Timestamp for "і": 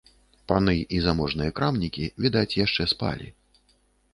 0.99-1.01